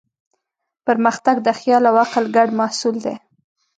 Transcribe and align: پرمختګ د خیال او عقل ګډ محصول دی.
پرمختګ 0.87 1.35
د 1.47 1.49
خیال 1.59 1.83
او 1.89 1.95
عقل 2.03 2.25
ګډ 2.35 2.49
محصول 2.59 2.95
دی. 3.05 3.15